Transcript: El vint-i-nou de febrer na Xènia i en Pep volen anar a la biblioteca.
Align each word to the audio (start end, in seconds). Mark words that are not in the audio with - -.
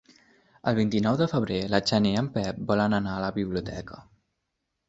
El 0.71 0.77
vint-i-nou 0.77 1.19
de 1.19 1.27
febrer 1.33 1.59
na 1.73 1.81
Xènia 1.91 2.13
i 2.15 2.19
en 2.23 2.31
Pep 2.39 2.65
volen 2.73 2.99
anar 3.01 3.15
a 3.19 3.23
la 3.27 3.33
biblioteca. 3.37 4.01